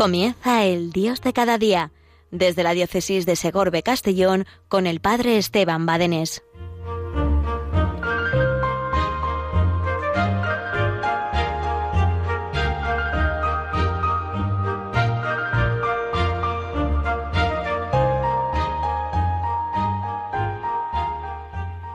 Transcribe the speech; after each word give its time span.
Comienza 0.00 0.64
el 0.64 0.92
Dios 0.92 1.20
de 1.20 1.34
cada 1.34 1.58
día, 1.58 1.90
desde 2.30 2.62
la 2.62 2.72
diócesis 2.72 3.26
de 3.26 3.36
Segorbe 3.36 3.82
Castellón 3.82 4.46
con 4.66 4.86
el 4.86 4.98
Padre 4.98 5.36
Esteban 5.36 5.84
Badenés. 5.84 6.42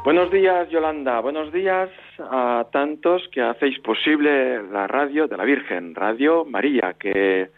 Buenos 0.03 0.29
días, 0.29 0.69
Yolanda. 0.69 1.21
Buenos 1.21 1.51
días 1.51 1.89
a 2.19 2.67
tantos 2.71 3.27
que 3.31 3.41
hacéis 3.41 3.79
posible 3.79 4.61
la 4.61 4.85
radio 4.85 5.27
de 5.27 5.37
la 5.37 5.43
Virgen, 5.43 5.95
Radio 5.95 6.45
María, 6.45 6.93
que 6.99 7.49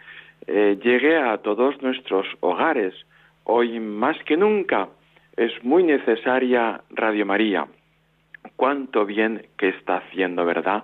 eh, 0.45 0.77
llegue 0.81 1.17
a 1.17 1.37
todos 1.39 1.81
nuestros 1.81 2.27
hogares. 2.41 2.93
Hoy 3.43 3.79
más 3.79 4.17
que 4.23 4.37
nunca 4.37 4.89
es 5.35 5.51
muy 5.63 5.83
necesaria 5.83 6.81
Radio 6.89 7.25
María. 7.25 7.67
Cuánto 8.55 9.05
bien 9.05 9.47
que 9.57 9.69
está 9.69 9.97
haciendo, 9.97 10.45
¿verdad? 10.45 10.83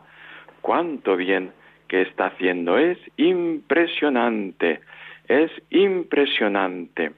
Cuánto 0.61 1.15
bien 1.15 1.51
que 1.87 2.01
está 2.01 2.27
haciendo. 2.27 2.77
Es 2.77 2.97
impresionante, 3.17 4.81
es 5.27 5.51
impresionante, 5.69 7.11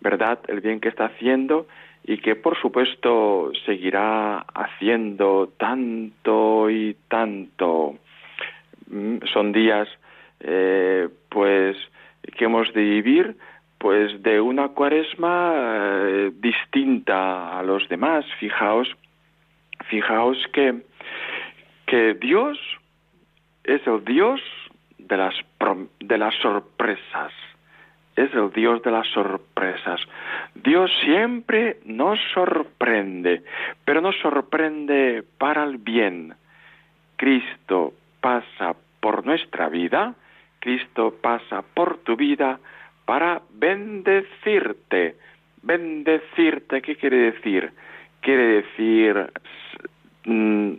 ¿verdad? 0.00 0.38
El 0.48 0.60
bien 0.60 0.80
que 0.80 0.88
está 0.88 1.06
haciendo 1.06 1.66
y 2.04 2.18
que 2.18 2.34
por 2.34 2.60
supuesto 2.60 3.52
seguirá 3.64 4.38
haciendo 4.38 5.52
tanto 5.56 6.68
y 6.70 6.96
tanto. 7.08 7.96
Mm, 8.90 9.18
son 9.32 9.52
días 9.52 9.88
eh, 10.40 11.08
pues 11.32 11.76
que 12.36 12.44
hemos 12.44 12.72
de 12.74 12.82
vivir 12.82 13.36
pues 13.78 14.22
de 14.22 14.40
una 14.40 14.68
cuaresma 14.68 15.54
eh, 15.56 16.30
distinta 16.36 17.58
a 17.58 17.62
los 17.64 17.88
demás. 17.88 18.24
Fijaos, 18.38 18.88
fijaos 19.86 20.38
que, 20.52 20.82
que 21.86 22.14
Dios 22.14 22.58
es 23.64 23.84
el 23.86 24.04
Dios 24.04 24.40
de 24.98 25.16
las, 25.16 25.34
de 25.98 26.18
las 26.18 26.34
sorpresas. 26.36 27.32
Es 28.14 28.32
el 28.34 28.52
Dios 28.52 28.82
de 28.82 28.92
las 28.92 29.08
sorpresas. 29.08 30.00
Dios 30.54 30.92
siempre 31.02 31.78
nos 31.84 32.20
sorprende, 32.34 33.42
pero 33.84 34.00
nos 34.00 34.16
sorprende 34.20 35.24
para 35.38 35.64
el 35.64 35.78
bien. 35.78 36.34
Cristo 37.16 37.94
pasa 38.20 38.76
por 39.00 39.26
nuestra 39.26 39.68
vida 39.68 40.14
Cristo 40.62 41.16
pasa 41.20 41.62
por 41.74 41.98
tu 42.04 42.14
vida 42.14 42.60
para 43.04 43.42
bendecirte. 43.50 45.16
Bendecirte, 45.60 46.80
¿qué 46.80 46.94
quiere 46.94 47.32
decir? 47.32 47.72
Quiere 48.20 48.62
decir 48.62 49.26
mm, 50.24 50.74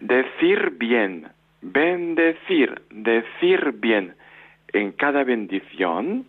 decir 0.00 0.70
bien, 0.76 1.28
bendecir, 1.62 2.82
decir 2.90 3.72
bien. 3.76 4.16
En 4.72 4.90
cada 4.90 5.22
bendición, 5.22 6.26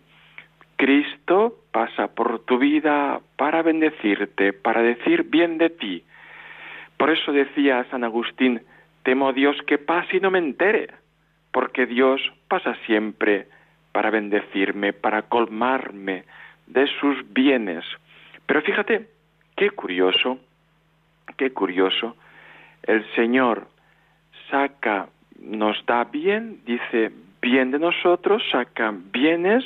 Cristo 0.76 1.56
pasa 1.72 2.14
por 2.14 2.44
tu 2.44 2.58
vida 2.58 3.20
para 3.36 3.62
bendecirte, 3.62 4.52
para 4.52 4.82
decir 4.82 5.24
bien 5.24 5.58
de 5.58 5.70
ti. 5.70 6.04
Por 6.96 7.10
eso 7.10 7.32
decía 7.32 7.84
San 7.90 8.04
Agustín, 8.04 8.62
temo 9.02 9.30
a 9.30 9.32
Dios 9.32 9.56
que 9.66 9.78
pase 9.78 10.18
y 10.18 10.20
no 10.20 10.30
me 10.30 10.38
entere 10.38 11.05
porque 11.56 11.86
Dios 11.86 12.20
pasa 12.48 12.76
siempre 12.84 13.46
para 13.90 14.10
bendecirme, 14.10 14.92
para 14.92 15.22
colmarme 15.22 16.24
de 16.66 16.86
sus 17.00 17.32
bienes. 17.32 17.82
Pero 18.44 18.60
fíjate, 18.60 19.08
qué 19.56 19.70
curioso, 19.70 20.38
qué 21.38 21.54
curioso, 21.54 22.14
el 22.82 23.10
Señor 23.14 23.68
saca, 24.50 25.08
nos 25.40 25.82
da 25.86 26.04
bien, 26.04 26.60
dice 26.66 27.10
bien 27.40 27.70
de 27.70 27.78
nosotros, 27.78 28.42
saca 28.52 28.92
bienes 28.94 29.64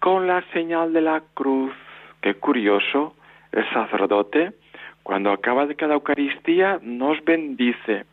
con 0.00 0.26
la 0.26 0.40
señal 0.54 0.94
de 0.94 1.02
la 1.02 1.22
cruz. 1.34 1.74
Qué 2.22 2.36
curioso, 2.36 3.14
el 3.52 3.68
sacerdote, 3.68 4.54
cuando 5.02 5.30
acaba 5.30 5.66
de 5.66 5.76
cada 5.76 5.92
Eucaristía, 5.92 6.78
nos 6.80 7.22
bendice 7.22 8.06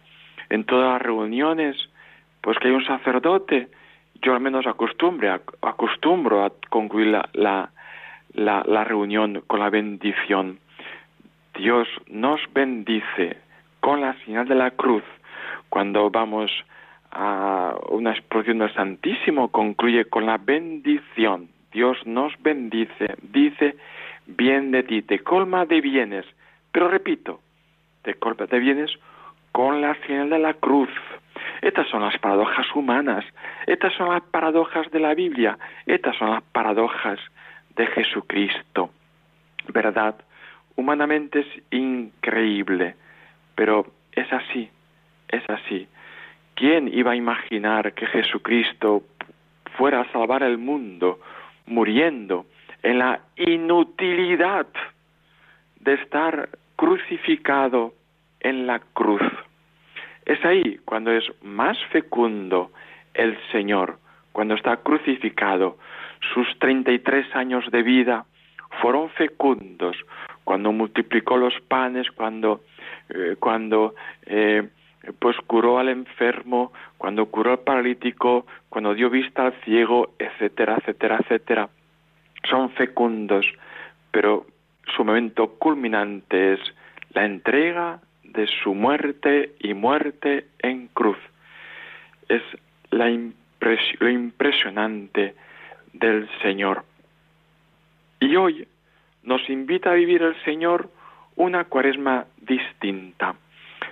en 0.50 0.66
todas 0.66 0.92
las 0.92 1.02
reuniones, 1.02 1.78
pues 2.42 2.58
que 2.58 2.68
hay 2.68 2.74
un 2.74 2.86
sacerdote, 2.86 3.70
yo 4.22 4.34
al 4.34 4.42
menos 4.42 4.68
acostumbre, 4.68 5.30
acostumbro 5.62 6.44
a 6.44 6.52
concluir 6.70 7.18
la, 7.34 8.84
reunión 8.84 9.44
con 9.48 9.60
la 9.60 9.70
bendición. 9.70 10.60
Dios 11.56 11.88
nos 12.08 12.42
bendice 12.54 13.38
con 13.80 14.02
la 14.02 14.14
señal 14.26 14.48
de 14.48 14.56
la 14.56 14.72
cruz. 14.72 15.04
Cuando 15.70 16.10
vamos 16.10 16.52
a 17.12 17.76
una 17.90 18.12
explosión 18.12 18.60
del 18.60 18.74
Santísimo, 18.74 19.50
concluye 19.50 20.06
con 20.06 20.26
la 20.26 20.38
bendición. 20.38 21.50
Dios 21.72 21.98
nos 22.06 22.34
bendice, 22.42 23.16
dice, 23.22 23.76
bien 24.28 24.72
de 24.72 24.84
ti, 24.84 25.02
te 25.02 25.20
colma 25.20 25.66
de 25.66 25.82
bienes. 25.82 26.26
Pero 26.72 26.88
repito, 26.88 27.40
te 28.04 28.16
colma 28.16 28.46
de 28.46 28.60
bienes 28.60 28.92
con 29.52 29.82
la 29.82 29.96
señal 30.06 30.30
de 30.30 30.40
la 30.40 30.54
cruz. 30.54 30.90
Estas 31.62 31.88
son 31.90 32.02
las 32.02 32.18
paradojas 32.18 32.66
humanas, 32.76 33.24
estas 33.68 33.94
son 33.94 34.10
las 34.10 34.24
paradojas 34.24 34.90
de 34.92 35.00
la 35.00 35.14
Biblia, 35.14 35.58
estas 35.86 36.16
son 36.18 36.32
las 36.32 36.44
paradojas 36.44 37.20
de 37.76 37.86
Jesucristo. 37.88 38.90
¿Verdad? 39.68 40.16
Humanamente 40.76 41.42
es 41.42 41.64
increíble, 41.70 42.96
pero 43.54 43.86
es 44.12 44.32
así, 44.34 44.70
es 45.28 45.48
así. 45.50 45.88
¿Quién 46.56 46.88
iba 46.88 47.12
a 47.12 47.16
imaginar 47.16 47.94
que 47.94 48.08
Jesucristo 48.08 49.04
fuera 49.78 50.02
a 50.02 50.12
salvar 50.12 50.42
el 50.42 50.58
mundo 50.58 51.20
muriendo 51.68 52.46
en 52.82 53.00
la 53.00 53.20
inutilidad 53.36 54.66
de 55.80 55.94
estar 55.94 56.50
crucificado 56.76 57.94
en 58.40 58.66
la 58.66 58.80
cruz? 58.80 59.22
Es 60.26 60.44
ahí 60.46 60.80
cuando 60.86 61.12
es 61.12 61.26
más 61.42 61.78
fecundo 61.92 62.72
el 63.14 63.38
Señor, 63.52 63.98
cuando 64.32 64.56
está 64.56 64.78
crucificado. 64.78 65.78
Sus 66.34 66.48
33 66.60 67.36
años 67.36 67.70
de 67.72 67.82
vida 67.82 68.26
fueron 68.82 69.10
fecundos, 69.10 69.98
cuando 70.44 70.72
multiplicó 70.72 71.38
los 71.38 71.60
panes, 71.68 72.10
cuando, 72.12 72.62
eh, 73.10 73.36
cuando 73.40 73.96
eh, 74.26 74.70
pues 75.20 75.36
curó 75.48 75.80
al 75.80 75.90
enfermo, 75.90 76.72
cuando 76.98 77.26
curó 77.26 77.52
al 77.52 77.60
paralítico, 77.60 78.46
cuando 78.70 78.94
dio 78.94 79.10
vista 79.10 79.48
al 79.48 79.54
ciego, 79.64 80.14
etcétera, 80.20 80.78
etcétera, 80.80 81.18
etcétera. 81.22 81.70
Son 82.50 82.70
fecundos, 82.72 83.46
pero 84.12 84.46
su 84.96 85.04
momento 85.04 85.56
culminante 85.58 86.54
es 86.54 86.60
la 87.14 87.26
entrega 87.26 88.00
de 88.34 88.48
su 88.64 88.74
muerte 88.74 89.54
y 89.60 89.74
muerte 89.74 90.48
en 90.60 90.88
cruz. 90.88 91.18
Es 92.28 92.42
la 92.92 93.10
lo 93.10 94.10
impresionante 94.10 95.36
del 95.94 96.30
Señor. 96.42 96.84
Y 98.20 98.36
hoy 98.36 98.68
nos 99.24 99.48
invita 99.50 99.92
a 99.92 99.96
vivir 99.96 100.22
el 100.22 100.36
Señor 100.44 100.90
una 101.36 101.66
cuaresma 101.66 102.26
distinta. 102.38 103.36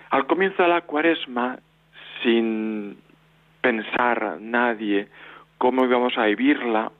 Al 0.09 0.25
comienzo 0.25 0.63
de 0.63 0.69
la 0.69 0.81
cuaresma, 0.81 1.59
sin 2.23 2.97
pensar 3.61 4.37
nadie 4.39 5.07
cómo 5.57 5.85
íbamos 5.85 6.17
a 6.17 6.25
vivirla, 6.25 6.91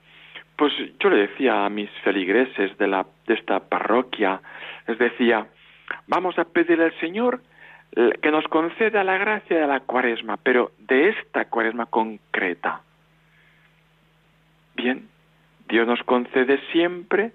pues 0.56 0.74
yo 1.00 1.10
le 1.10 1.28
decía 1.28 1.66
a 1.66 1.70
mis 1.70 1.90
feligreses 2.04 2.78
de, 2.78 2.88
la, 2.88 3.06
de 3.26 3.34
esta 3.34 3.62
parroquia, 3.62 4.42
les 4.88 5.00
decía, 5.00 5.48
Vamos 6.10 6.40
a 6.40 6.44
pedirle 6.44 6.86
al 6.86 7.00
Señor 7.00 7.40
que 7.92 8.32
nos 8.32 8.44
conceda 8.46 9.04
la 9.04 9.20
gracia 9.20 9.60
de 9.60 9.68
la 9.68 9.82
cuaresma, 9.82 10.38
pero 10.38 10.72
de 10.80 11.10
esta 11.10 11.46
cuaresma 11.46 11.86
concreta. 11.86 12.82
Bien, 14.76 15.08
Dios 15.68 15.86
nos 15.86 16.02
concede 16.04 16.60
siempre 16.72 17.32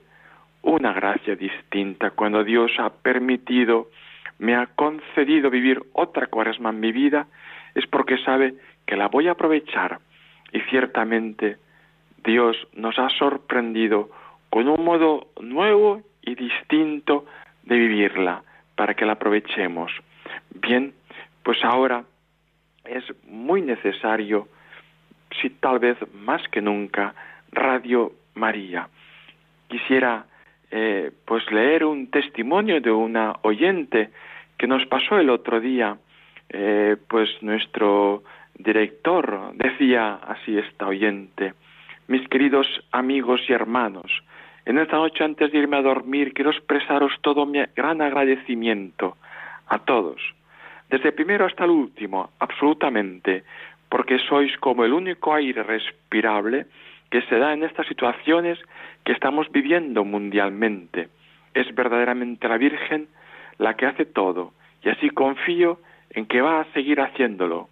una 0.62 0.92
gracia 0.92 1.36
distinta. 1.36 2.10
Cuando 2.10 2.42
Dios 2.42 2.72
ha 2.78 2.90
permitido, 2.90 3.90
me 4.38 4.56
ha 4.56 4.66
concedido 4.66 5.50
vivir 5.50 5.80
otra 5.92 6.26
cuaresma 6.26 6.70
en 6.70 6.80
mi 6.80 6.90
vida, 6.90 7.28
es 7.76 7.86
porque 7.86 8.18
sabe 8.18 8.54
que 8.86 8.96
la 8.96 9.06
voy 9.06 9.28
a 9.28 9.32
aprovechar. 9.32 10.00
Y 10.52 10.60
ciertamente 10.62 11.58
Dios 12.24 12.56
nos 12.72 12.98
ha 12.98 13.08
sorprendido 13.10 14.10
con 14.50 14.68
un 14.68 14.84
modo 14.84 15.28
nuevo 15.40 16.02
y 16.22 16.34
distinto 16.34 17.24
de 17.62 17.76
vivirla 17.76 18.42
para 18.76 18.94
que 18.94 19.06
la 19.06 19.12
aprovechemos. 19.12 19.92
Bien, 20.50 20.92
pues 21.42 21.58
ahora 21.64 22.04
es 22.84 23.04
muy 23.26 23.62
necesario 23.62 24.48
si 25.40 25.50
tal 25.50 25.78
vez 25.78 25.96
más 26.14 26.46
que 26.48 26.60
nunca, 26.60 27.14
Radio 27.52 28.12
María. 28.34 28.88
Quisiera 29.68 30.26
eh, 30.70 31.10
pues 31.24 31.50
leer 31.50 31.84
un 31.84 32.10
testimonio 32.10 32.80
de 32.80 32.90
una 32.90 33.36
oyente 33.42 34.10
que 34.58 34.66
nos 34.66 34.86
pasó 34.86 35.18
el 35.18 35.30
otro 35.30 35.60
día, 35.60 35.96
eh, 36.48 36.96
pues 37.08 37.28
nuestro 37.42 38.22
director 38.58 39.52
decía 39.54 40.14
así 40.14 40.56
esta 40.56 40.86
oyente, 40.86 41.54
mis 42.06 42.26
queridos 42.28 42.66
amigos 42.92 43.40
y 43.48 43.52
hermanos, 43.52 44.22
en 44.66 44.78
esta 44.78 44.96
noche 44.96 45.24
antes 45.24 45.52
de 45.52 45.58
irme 45.58 45.76
a 45.76 45.82
dormir 45.82 46.32
quiero 46.32 46.50
expresaros 46.50 47.12
todo 47.20 47.46
mi 47.46 47.62
gran 47.76 48.00
agradecimiento 48.00 49.16
a 49.66 49.78
todos, 49.78 50.20
desde 50.90 51.08
el 51.08 51.14
primero 51.14 51.46
hasta 51.46 51.64
el 51.64 51.70
último, 51.70 52.30
absolutamente, 52.38 53.44
porque 53.88 54.18
sois 54.18 54.56
como 54.58 54.84
el 54.84 54.92
único 54.92 55.34
aire 55.34 55.62
respirable 55.62 56.66
que 57.10 57.22
se 57.22 57.38
da 57.38 57.52
en 57.52 57.62
estas 57.62 57.86
situaciones 57.86 58.58
que 59.04 59.12
estamos 59.12 59.50
viviendo 59.52 60.04
mundialmente. 60.04 61.08
Es 61.54 61.72
verdaderamente 61.74 62.48
la 62.48 62.58
Virgen 62.58 63.08
la 63.58 63.74
que 63.74 63.86
hace 63.86 64.04
todo, 64.04 64.52
y 64.82 64.88
así 64.88 65.10
confío 65.10 65.78
en 66.10 66.26
que 66.26 66.40
va 66.40 66.60
a 66.60 66.72
seguir 66.72 67.00
haciéndolo. 67.00 67.68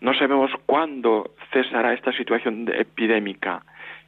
No 0.00 0.14
sabemos 0.14 0.50
cuándo 0.66 1.32
cesará 1.52 1.92
esta 1.92 2.12
situación 2.12 2.66
epidémica. 2.72 3.62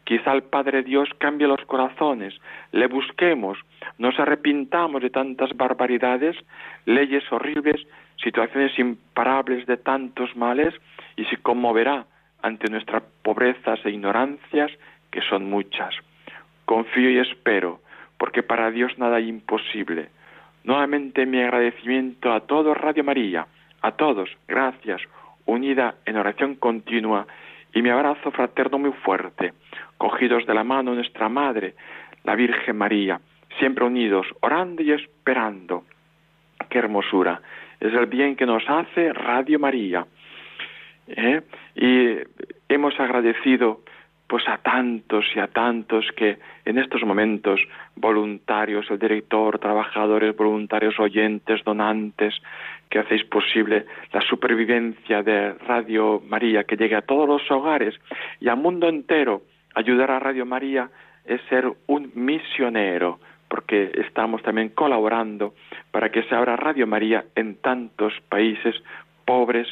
Quizá 0.05 0.33
el 0.33 0.43
Padre 0.43 0.83
Dios 0.83 1.09
cambie 1.19 1.47
los 1.47 1.65
corazones, 1.67 2.35
le 2.73 2.87
busquemos, 2.89 3.59
nos 3.99 4.19
arrepintamos 4.19 5.03
de 5.03 5.11
tantas 5.11 5.57
barbaridades, 5.57 6.37
leyes 6.85 7.23
horribles, 7.31 7.87
situaciones 8.17 8.77
imparables 8.79 9.67
de 9.67 9.77
tantos 9.77 10.35
males, 10.37 10.75
y 11.17 11.25
se 11.27 11.37
conmoverá 11.37 12.07
ante 12.43 12.71
nuestras 12.71 13.03
pobrezas 13.23 13.79
e 13.85 13.91
ignorancias, 13.91 14.71
que 15.11 15.21
son 15.23 15.49
muchas. 15.49 15.95
Confío 16.65 17.11
y 17.11 17.19
espero, 17.19 17.81
porque 18.19 18.43
para 18.43 18.71
Dios 18.71 18.99
nada 18.99 19.19
es 19.19 19.29
imposible. 19.29 20.09
Nuevamente 20.65 21.27
mi 21.27 21.41
agradecimiento 21.41 22.33
a 22.33 22.41
todos 22.41 22.77
Radio 22.77 23.05
María, 23.05 23.47
a 23.83 23.93
todos, 23.93 24.31
gracias, 24.47 25.01
unida 25.47 25.95
en 26.05 26.17
oración 26.17 26.55
continua, 26.55 27.27
y 27.73 27.83
mi 27.83 27.91
abrazo 27.91 28.31
fraterno 28.31 28.79
muy 28.79 28.93
fuerte, 28.93 29.53
cogidos 29.99 30.47
de 30.47 30.55
la 30.55 30.65
mano 30.65 30.95
nuestra 30.95 31.29
Madre, 31.29 31.75
la 32.25 32.35
Virgen 32.35 32.77
María, 32.77 33.21
siempre 33.59 33.85
unidos, 33.85 34.27
orando 34.41 34.83
y 34.83 34.93
esperando. 34.93 35.85
Qué 36.69 36.79
hermosura. 36.79 37.41
Es 37.81 37.93
el 37.95 38.07
bien 38.07 38.37
que 38.37 38.47
nos 38.47 38.63
hace 38.69 39.13
Radio 39.13 39.59
María. 39.59 40.07
¿eh? 41.09 41.43
Y 41.75 42.19
hemos 42.69 42.99
agradecido 43.01 43.81
pues 44.31 44.47
a 44.47 44.59
tantos 44.59 45.25
y 45.35 45.41
a 45.41 45.49
tantos 45.49 46.07
que 46.17 46.39
en 46.65 46.79
estos 46.79 47.03
momentos 47.03 47.61
voluntarios, 47.97 48.89
el 48.89 48.99
director, 49.01 49.59
trabajadores, 49.59 50.37
voluntarios, 50.37 51.01
oyentes, 51.01 51.65
donantes, 51.65 52.41
que 52.89 53.01
hacéis 53.01 53.25
posible 53.25 53.87
la 54.13 54.21
supervivencia 54.21 55.25
de 55.25 55.55
Radio 55.55 56.23
María, 56.29 56.63
que 56.63 56.77
llegue 56.77 56.95
a 56.95 57.03
todos 57.03 57.29
los 57.29 57.51
hogares 57.51 57.97
y 58.41 58.49
al 58.49 58.57
mundo 58.57 58.89
entero. 58.89 59.43
Ayudar 59.75 60.11
a 60.11 60.19
Radio 60.19 60.47
María 60.47 60.91
es 61.25 61.41
ser 61.49 61.71
un 61.87 62.11
misionero, 62.15 63.21
porque 63.49 63.91
estamos 63.95 64.43
también 64.43 64.71
colaborando 64.71 65.55
para 65.91 66.11
que 66.11 66.23
se 66.25 66.35
abra 66.35 66.57
Radio 66.57 66.87
María 66.87 67.25
en 67.35 67.57
tantos 67.57 68.15
países 68.29 68.75
pobres 69.25 69.69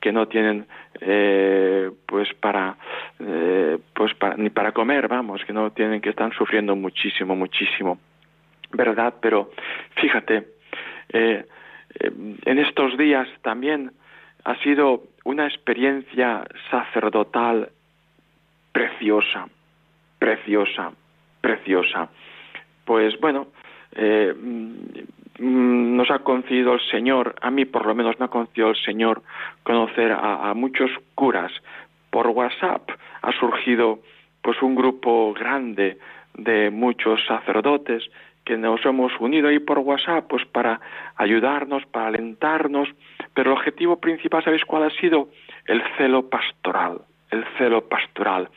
que 0.00 0.12
no 0.12 0.26
tienen 0.28 0.66
eh, 1.00 1.90
pues 2.06 2.32
para 2.34 2.76
eh, 3.18 3.78
pues 3.94 4.14
para, 4.14 4.36
ni 4.36 4.50
para 4.50 4.72
comer 4.72 5.08
vamos 5.08 5.44
que 5.44 5.52
no 5.52 5.70
tienen 5.72 6.00
que 6.00 6.10
están 6.10 6.32
sufriendo 6.32 6.74
muchísimo 6.74 7.36
muchísimo 7.36 7.98
verdad 8.72 9.14
pero 9.20 9.50
fíjate 10.00 10.46
eh, 11.12 11.44
en 12.46 12.58
estos 12.58 12.96
días 12.96 13.28
también 13.42 13.92
ha 14.44 14.56
sido 14.62 15.02
una 15.24 15.46
experiencia 15.46 16.44
sacerdotal 16.70 17.70
preciosa 18.72 19.48
preciosa 20.18 20.92
preciosa 21.40 22.08
pues 22.84 23.18
bueno 23.20 23.48
eh, 23.92 24.34
mm, 24.34 25.96
nos 25.96 26.10
ha 26.10 26.18
concedido 26.20 26.74
el 26.74 26.80
Señor, 26.90 27.34
a 27.40 27.50
mí 27.50 27.64
por 27.64 27.86
lo 27.86 27.94
menos 27.94 28.18
me 28.18 28.26
ha 28.26 28.28
concedido 28.28 28.70
el 28.70 28.76
Señor 28.76 29.22
conocer 29.62 30.12
a, 30.12 30.52
muchos 30.54 30.90
curas. 31.14 31.50
Por 32.10 32.26
WhatsApp 32.28 32.90
ha 33.22 33.32
surgido 33.32 34.00
pues 34.42 34.60
un 34.62 34.74
grupo 34.74 35.32
grande 35.32 35.98
de 36.34 36.70
muchos 36.70 37.24
sacerdotes 37.26 38.04
que 38.44 38.56
nos 38.56 38.84
hemos 38.84 39.12
unido 39.20 39.48
ahí 39.48 39.60
por 39.60 39.78
WhatsApp 39.78 40.26
pues 40.28 40.44
para 40.46 40.80
ayudarnos, 41.16 41.86
para 41.86 42.08
alentarnos, 42.08 42.88
pero 43.32 43.52
el 43.52 43.58
objetivo 43.58 44.00
principal, 44.00 44.44
¿sabéis 44.44 44.64
cuál 44.64 44.84
ha 44.84 44.90
sido? 44.90 45.28
El 45.66 45.82
celo 45.96 46.28
pastoral, 46.28 47.00
el 47.30 47.44
celo 47.58 47.88
pastoral. 47.88 48.48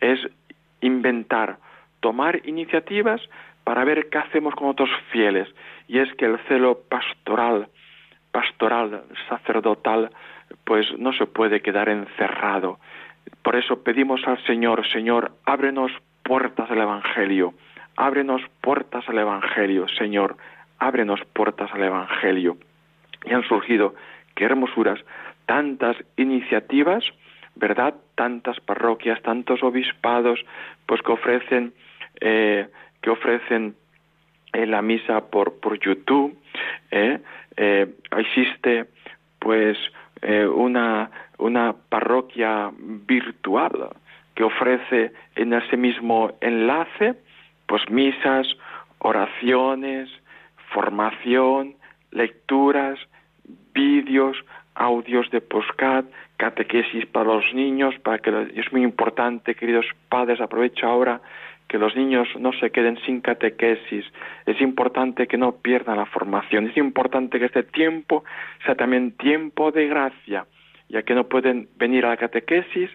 Es 0.00 0.20
inventar, 0.80 1.58
tomar 2.00 2.40
iniciativas 2.46 3.20
para 3.64 3.84
ver 3.84 4.08
qué 4.10 4.18
hacemos 4.18 4.54
con 4.54 4.68
otros 4.68 4.90
fieles. 5.10 5.48
Y 5.88 5.98
es 5.98 6.12
que 6.14 6.26
el 6.26 6.38
celo 6.46 6.80
pastoral, 6.88 7.68
pastoral, 8.30 9.02
sacerdotal, 9.28 10.10
pues 10.64 10.86
no 10.98 11.12
se 11.12 11.26
puede 11.26 11.60
quedar 11.60 11.88
encerrado. 11.88 12.78
Por 13.42 13.56
eso 13.56 13.82
pedimos 13.82 14.20
al 14.26 14.42
Señor, 14.44 14.86
Señor, 14.92 15.32
ábrenos 15.44 15.92
puertas 16.22 16.70
al 16.70 16.80
Evangelio, 16.80 17.54
ábrenos 17.96 18.42
puertas 18.60 19.08
al 19.08 19.18
Evangelio, 19.18 19.88
Señor, 19.88 20.36
ábrenos 20.78 21.20
puertas 21.32 21.72
al 21.72 21.82
Evangelio. 21.82 22.56
Y 23.24 23.32
han 23.32 23.42
surgido, 23.44 23.94
qué 24.34 24.44
hermosuras, 24.44 25.00
tantas 25.46 25.96
iniciativas, 26.16 27.04
¿verdad? 27.56 27.94
Tantas 28.14 28.60
parroquias, 28.60 29.20
tantos 29.22 29.62
obispados, 29.62 30.40
pues 30.86 31.02
que 31.02 31.12
ofrecen 31.12 31.72
eh, 32.20 32.68
que 33.00 33.10
ofrecen 33.10 33.76
eh, 34.52 34.66
la 34.66 34.82
misa 34.82 35.20
por, 35.30 35.60
por 35.60 35.78
YouTube. 35.78 36.36
¿eh? 36.90 37.20
Eh, 37.56 37.86
existe 38.16 38.86
pues 39.38 39.78
una, 40.52 41.10
una 41.38 41.72
parroquia 41.88 42.72
virtual 42.78 43.90
que 44.34 44.42
ofrece 44.42 45.12
en 45.36 45.52
ese 45.52 45.76
mismo 45.76 46.32
enlace 46.40 47.14
pues 47.66 47.88
misas, 47.90 48.48
oraciones, 48.98 50.08
formación, 50.72 51.76
lecturas, 52.10 52.98
vídeos, 53.72 54.36
audios 54.74 55.30
de 55.30 55.40
postcat, 55.40 56.06
catequesis 56.36 57.06
para 57.06 57.34
los 57.34 57.54
niños, 57.54 57.94
para 58.02 58.18
que 58.18 58.52
es 58.54 58.72
muy 58.72 58.82
importante, 58.82 59.54
queridos 59.54 59.86
padres, 60.08 60.40
aprovecho 60.40 60.86
ahora 60.86 61.20
que 61.68 61.78
los 61.78 61.96
niños 61.96 62.28
no 62.38 62.52
se 62.52 62.70
queden 62.70 62.96
sin 63.04 63.20
catequesis, 63.20 64.04
es 64.46 64.60
importante 64.60 65.26
que 65.26 65.36
no 65.36 65.56
pierdan 65.56 65.96
la 65.96 66.06
formación, 66.06 66.68
es 66.68 66.76
importante 66.76 67.38
que 67.38 67.46
este 67.46 67.64
tiempo 67.64 68.24
sea 68.64 68.76
también 68.76 69.12
tiempo 69.12 69.72
de 69.72 69.88
gracia, 69.88 70.46
ya 70.88 71.02
que 71.02 71.14
no 71.14 71.24
pueden 71.24 71.68
venir 71.76 72.06
a 72.06 72.10
la 72.10 72.16
catequesis, 72.16 72.90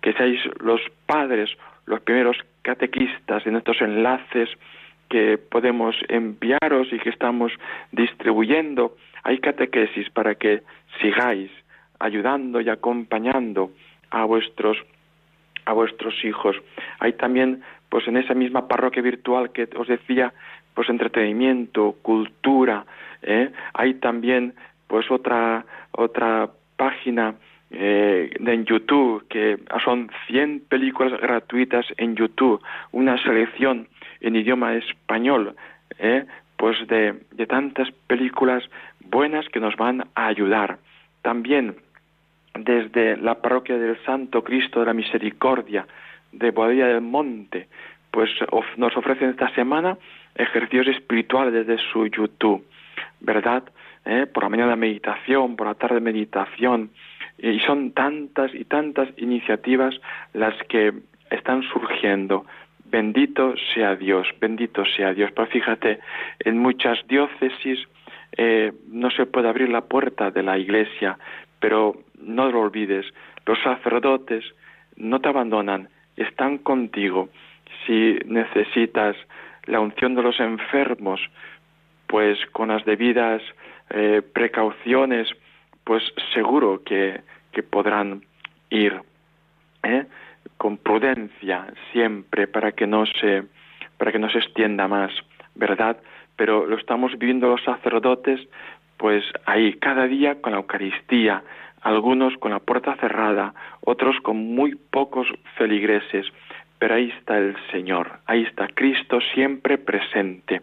que 0.00 0.12
seáis 0.14 0.40
los 0.60 0.80
padres, 1.06 1.50
los 1.86 2.00
primeros 2.00 2.38
catequistas 2.62 3.46
en 3.46 3.56
estos 3.56 3.80
enlaces 3.82 4.48
que 5.10 5.36
podemos 5.36 5.94
enviaros 6.08 6.92
y 6.92 6.98
que 6.98 7.10
estamos 7.10 7.52
distribuyendo. 7.92 8.96
Hay 9.22 9.38
catequesis 9.38 10.08
para 10.10 10.34
que 10.34 10.62
sigáis 11.00 11.50
ayudando 12.04 12.60
y 12.60 12.68
acompañando 12.68 13.70
a 14.10 14.24
vuestros 14.24 14.76
a 15.66 15.72
vuestros 15.72 16.14
hijos. 16.24 16.56
Hay 17.00 17.14
también 17.14 17.62
pues 17.88 18.06
en 18.06 18.18
esa 18.18 18.34
misma 18.34 18.68
parroquia 18.68 19.02
virtual 19.02 19.50
que 19.52 19.68
os 19.76 19.88
decía, 19.88 20.34
pues 20.74 20.90
entretenimiento, 20.90 21.96
cultura, 22.02 22.84
¿eh? 23.22 23.50
hay 23.72 23.94
también 23.94 24.54
pues 24.86 25.10
otra 25.10 25.64
otra 25.92 26.50
página 26.76 27.36
eh, 27.70 28.30
en 28.38 28.64
YouTube 28.66 29.26
que 29.28 29.58
son 29.82 30.10
100 30.26 30.64
películas 30.68 31.18
gratuitas 31.18 31.86
en 31.96 32.14
YouTube, 32.14 32.60
una 32.92 33.16
selección 33.22 33.88
en 34.20 34.36
idioma 34.36 34.74
español, 34.74 35.56
¿eh? 35.98 36.26
pues 36.58 36.76
de, 36.88 37.14
de 37.32 37.46
tantas 37.46 37.90
películas 38.06 38.62
buenas 39.00 39.48
que 39.48 39.60
nos 39.60 39.76
van 39.76 40.04
a 40.14 40.26
ayudar. 40.26 40.78
También 41.22 41.76
desde 42.54 43.16
la 43.16 43.40
parroquia 43.40 43.76
del 43.76 43.98
Santo 44.04 44.42
Cristo 44.42 44.80
de 44.80 44.86
la 44.86 44.94
Misericordia, 44.94 45.86
de 46.32 46.50
Boadilla 46.50 46.86
del 46.86 47.00
Monte, 47.00 47.68
pues 48.10 48.30
nos 48.76 48.96
ofrecen 48.96 49.30
esta 49.30 49.52
semana 49.54 49.98
ejercicios 50.34 50.88
espirituales 50.88 51.52
desde 51.52 51.82
su 51.92 52.06
YouTube, 52.06 52.64
¿verdad? 53.20 53.64
¿Eh? 54.04 54.26
Por 54.26 54.44
la 54.44 54.48
mañana 54.48 54.76
meditación, 54.76 55.56
por 55.56 55.66
la 55.66 55.74
tarde 55.74 56.00
meditación, 56.00 56.90
y 57.38 57.58
son 57.60 57.92
tantas 57.92 58.54
y 58.54 58.64
tantas 58.64 59.08
iniciativas 59.16 59.94
las 60.32 60.54
que 60.68 60.92
están 61.30 61.62
surgiendo. 61.62 62.46
Bendito 62.84 63.54
sea 63.74 63.96
Dios, 63.96 64.28
bendito 64.40 64.84
sea 64.84 65.12
Dios. 65.12 65.32
Pero 65.34 65.48
fíjate, 65.48 65.98
en 66.40 66.58
muchas 66.58 67.04
diócesis 67.08 67.80
eh, 68.36 68.72
no 68.88 69.10
se 69.10 69.26
puede 69.26 69.48
abrir 69.48 69.68
la 69.68 69.82
puerta 69.82 70.30
de 70.30 70.42
la 70.42 70.58
iglesia, 70.58 71.18
pero 71.58 71.96
no 72.24 72.50
lo 72.50 72.60
olvides, 72.60 73.06
los 73.46 73.58
sacerdotes 73.62 74.44
no 74.96 75.20
te 75.20 75.28
abandonan, 75.28 75.88
están 76.16 76.58
contigo. 76.58 77.28
Si 77.86 78.18
necesitas 78.26 79.16
la 79.66 79.80
unción 79.80 80.14
de 80.14 80.22
los 80.22 80.38
enfermos, 80.40 81.20
pues 82.06 82.38
con 82.52 82.68
las 82.68 82.84
debidas 82.84 83.42
eh, 83.90 84.22
precauciones, 84.32 85.28
pues 85.84 86.02
seguro 86.32 86.82
que, 86.84 87.20
que 87.52 87.62
podrán 87.62 88.22
ir 88.70 89.00
¿eh? 89.82 90.06
con 90.56 90.78
prudencia 90.78 91.66
siempre 91.92 92.46
para 92.46 92.72
que 92.72 92.86
no 92.86 93.06
se 93.06 93.44
para 93.98 94.10
que 94.10 94.18
no 94.18 94.28
se 94.28 94.38
extienda 94.38 94.88
más, 94.88 95.12
¿verdad? 95.54 95.96
Pero 96.36 96.66
lo 96.66 96.76
estamos 96.76 97.16
viviendo 97.16 97.48
los 97.48 97.62
sacerdotes, 97.62 98.40
pues 98.96 99.24
ahí 99.46 99.74
cada 99.74 100.06
día 100.06 100.40
con 100.40 100.52
la 100.52 100.58
Eucaristía, 100.58 101.44
algunos 101.84 102.34
con 102.38 102.50
la 102.50 102.60
puerta 102.60 102.96
cerrada, 102.96 103.54
otros 103.82 104.16
con 104.22 104.36
muy 104.36 104.74
pocos 104.74 105.28
feligreses, 105.56 106.26
pero 106.78 106.94
ahí 106.94 107.12
está 107.18 107.38
el 107.38 107.54
Señor, 107.70 108.10
ahí 108.26 108.42
está 108.42 108.68
Cristo 108.68 109.20
siempre 109.34 109.78
presente. 109.78 110.62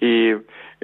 Y 0.00 0.32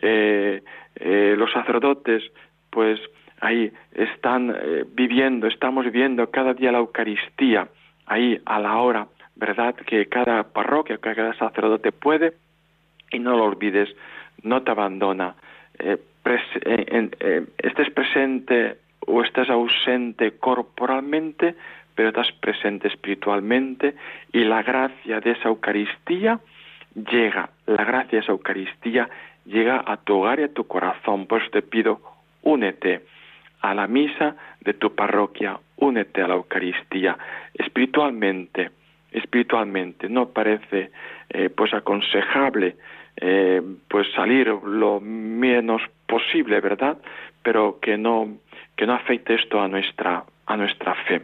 eh, 0.01 0.63
eh, 0.97 1.35
los 1.37 1.53
sacerdotes, 1.53 2.23
pues 2.71 3.01
ahí 3.41 3.71
están 3.95 4.55
eh, 4.57 4.85
viviendo, 4.87 5.49
estamos 5.49 5.85
viviendo 5.85 6.31
cada 6.31 6.55
día 6.55 6.71
la 6.71 6.79
Eucaristía, 6.79 7.69
ahí 8.07 8.41
a 8.47 8.61
la 8.61 8.77
hora, 8.79 9.09
¿verdad? 9.35 9.75
Que 9.75 10.07
cada 10.07 10.45
parroquia, 10.45 10.99
cada 10.99 11.35
sacerdote 11.35 11.91
puede, 11.91 12.35
y 13.11 13.19
no 13.19 13.37
lo 13.37 13.45
olvides, 13.45 13.89
no 14.43 14.63
te 14.63 14.71
abandona. 14.71 15.35
Eh, 15.81 15.99
estés 17.59 17.91
presente 17.91 18.79
o 19.07 19.23
estés 19.23 19.51
ausente 19.51 20.39
corporalmente, 20.39 21.55
pero 21.95 22.09
estás 22.09 22.33
presente 22.33 22.89
espiritualmente 22.89 23.95
y 24.33 24.45
la 24.45 24.63
gracia 24.63 25.21
de 25.21 25.33
esa 25.33 25.49
Eucaristía 25.49 26.41
llega, 26.95 27.51
la 27.67 27.85
gracia 27.85 28.19
de 28.19 28.25
esa 28.25 28.33
Eucaristía 28.33 29.09
llega 29.45 29.83
a 29.87 29.97
tu 29.99 30.17
hogar 30.17 30.41
y 30.41 30.45
a 30.45 30.53
tu 30.53 30.67
corazón. 30.67 31.27
Pues 31.27 31.49
te 31.51 31.63
pido, 31.63 32.01
únete 32.43 33.03
a 33.61 33.75
la 33.75 33.87
misa 33.87 34.37
de 34.61 34.75
tu 34.75 34.95
parroquia, 34.95 35.59
únete 35.77 36.23
a 36.23 36.29
la 36.29 36.35
Eucaristía. 36.35 37.17
Espiritualmente, 37.55 38.71
espiritualmente, 39.13 40.09
no 40.09 40.31
parece 40.31 40.91
eh, 41.31 41.51
pues 41.51 41.73
aconsejable 41.73 42.77
eh, 43.17 43.63
pues 43.89 44.07
salir 44.13 44.49
lo 44.49 45.01
menos 45.01 45.83
posible, 46.07 46.61
¿verdad? 46.61 46.99
Pero 47.43 47.79
que 47.81 47.97
no 47.97 48.29
que 48.77 48.87
no 48.87 48.95
afecte 48.95 49.35
esto 49.35 49.61
a 49.61 49.69
nuestra 49.69 50.25
a 50.47 50.57
nuestra 50.57 50.95
fe, 51.07 51.23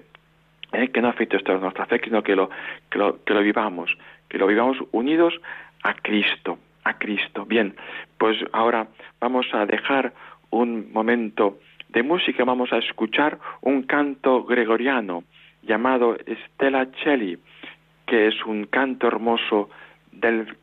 ¿eh? 0.73 0.88
que 0.88 1.00
no 1.00 1.09
afecte 1.09 1.37
esto 1.37 1.52
a 1.52 1.59
nuestra 1.59 1.87
fe, 1.87 2.00
sino 2.02 2.23
que 2.23 2.37
lo, 2.37 2.50
que 2.90 2.99
lo 2.99 3.25
que 3.25 3.35
lo 3.35 3.40
vivamos, 3.40 3.97
que 4.28 4.38
lo 4.38 4.47
vivamos 4.47 4.78
unidos 4.92 5.35
a 5.82 5.94
Cristo, 5.94 6.59
a 6.85 6.99
Cristo. 6.99 7.44
Bien, 7.44 7.75
pues 8.18 8.38
ahora 8.52 8.88
vamos 9.20 9.47
a 9.52 9.66
dejar 9.66 10.12
un 10.50 10.92
momento 10.92 11.59
de 11.88 12.02
música, 12.02 12.44
vamos 12.44 12.73
a 12.73 12.78
escuchar 12.78 13.38
un 13.62 13.82
canto 13.82 14.44
gregoriano 14.44 15.25
llamado 15.62 16.16
Stella 16.47 16.87
Celli, 17.02 17.38
que 18.06 18.28
es 18.28 18.44
un 18.44 18.66
canto 18.66 19.06
hermoso 19.06 19.70
del 20.12 20.56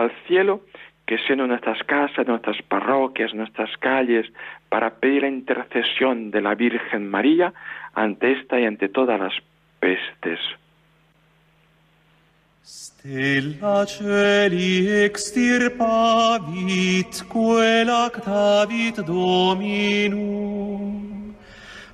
al 0.00 0.12
cielo 0.26 0.62
que 1.06 1.18
sea 1.18 1.36
en 1.36 1.48
nuestras 1.48 1.82
casas, 1.84 2.26
nuestras 2.26 2.60
parroquias, 2.62 3.32
nuestras 3.32 3.70
calles, 3.78 4.26
para 4.68 4.96
pedir 4.96 5.22
la 5.22 5.28
intercesión 5.28 6.30
de 6.30 6.42
la 6.42 6.54
Virgen 6.54 7.08
María 7.08 7.54
ante 7.94 8.32
esta 8.32 8.60
y 8.60 8.66
ante 8.66 8.90
todas 8.90 9.18
las 9.18 9.32
pestes. 9.80 10.38
Stella 12.62 13.86
celi 13.86 15.04
extirpavit, 15.04 17.24
quel 17.32 17.88
actavit 17.88 18.96
Dominum, 18.96 21.07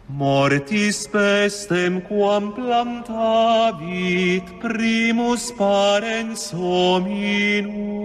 Mortis 0.06 1.06
pestem 1.06 2.02
quam 2.02 2.52
plantavit 2.52 4.44
primus 4.60 5.50
parens 5.52 6.50
hominum. 6.52 8.04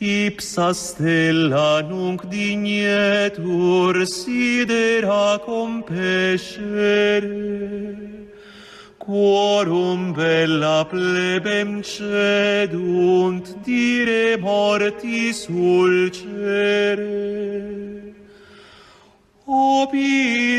Ipsa 0.00 0.74
stella 0.74 1.82
nunc 1.82 2.22
dignetur 2.30 4.06
sidera 4.06 5.40
compescere. 5.44 6.70
Quorum 9.00 10.12
bella 10.14 10.84
plebem 10.88 11.82
cedunt 11.82 13.56
dire 13.64 14.36
mortis 14.36 15.48
ulcere. 15.48 17.02
Obissima 19.54 20.56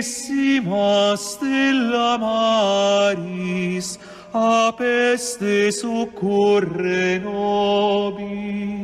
stella 1.17 2.15
maris, 2.19 3.97
a 4.31 4.71
peste 4.77 5.71
succurre 5.71 7.17
nobis. 7.17 8.83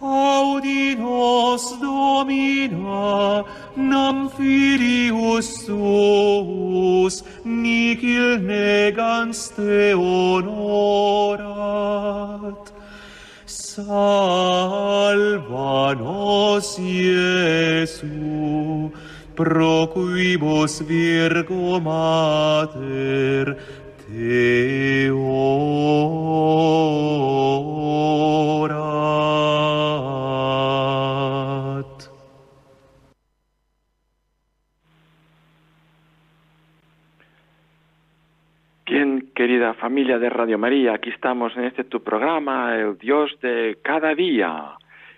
Audi 0.00 0.96
nos 0.96 1.78
Domina, 1.82 3.44
nam 3.76 4.30
filius 4.30 5.66
tuus, 5.66 7.22
nicil 7.44 8.38
negans 8.40 9.50
te 9.52 9.92
honorat. 9.92 11.52
Salvanos 13.72 13.88
Iesu, 16.78 18.04
pro 19.34 19.88
quibus 19.88 20.80
Virgo 20.80 21.80
Mater 21.80 23.56
Teo. 23.96 25.22
Querida 39.42 39.74
familia 39.74 40.20
de 40.20 40.30
Radio 40.30 40.56
María, 40.56 40.94
aquí 40.94 41.10
estamos 41.10 41.56
en 41.56 41.64
este 41.64 41.82
tu 41.82 42.00
programa, 42.00 42.76
el 42.76 42.96
Dios 42.96 43.36
de 43.42 43.76
cada 43.82 44.14
día. 44.14 44.76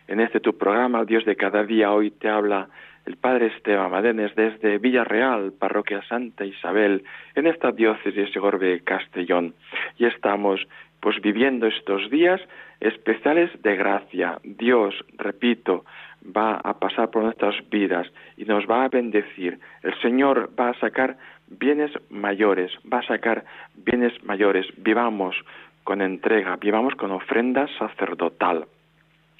En 0.09 0.19
este 0.19 0.41
tu 0.41 0.57
programa, 0.57 1.01
el 1.01 1.07
Dios 1.07 1.27
de 1.27 1.37
cada 1.37 1.63
día, 1.63 1.93
hoy 1.93 2.11
te 2.11 2.31
habla 2.31 2.71
el 3.05 3.19
Padre 3.19 3.49
Esteban 3.49 3.91
Madenes 3.91 4.35
desde 4.35 4.79
Villarreal, 4.79 5.53
Parroquia 5.53 6.01
Santa 6.09 6.47
Isabel, 6.47 7.05
en 7.35 7.47
esta 7.47 7.71
diócesis 7.71 8.15
de 8.15 8.33
Segorbe 8.33 8.81
Castellón. 8.81 9.53
Y 9.99 10.07
estamos 10.07 10.67
pues 11.01 11.21
viviendo 11.21 11.67
estos 11.67 12.09
días 12.09 12.41
especiales 12.81 13.51
de 13.63 13.77
gracia. 13.77 14.39
Dios, 14.43 14.95
repito, 15.19 15.85
va 16.25 16.63
a 16.65 16.79
pasar 16.79 17.11
por 17.11 17.25
nuestras 17.25 17.57
vidas 17.69 18.07
y 18.39 18.47
nos 18.47 18.65
va 18.65 18.85
a 18.85 18.89
bendecir. 18.89 19.59
El 19.83 19.95
Señor 20.01 20.49
va 20.59 20.71
a 20.71 20.81
sacar 20.81 21.19
bienes 21.49 21.91
mayores, 22.11 22.73
va 22.91 22.99
a 22.99 23.07
sacar 23.07 23.45
bienes 23.75 24.13
mayores. 24.25 24.67
Vivamos 24.77 25.37
con 25.85 26.01
entrega, 26.01 26.57
vivamos 26.57 26.95
con 26.95 27.13
ofrenda 27.13 27.69
sacerdotal. 27.79 28.67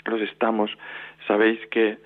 Los 0.05 0.21
estamos, 0.21 0.71
sabéis 1.27 1.59
que, 1.71 1.99